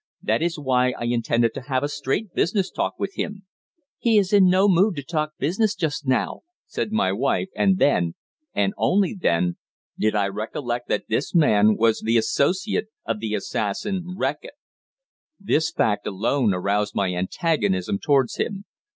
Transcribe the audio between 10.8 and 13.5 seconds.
that this man was the associate of the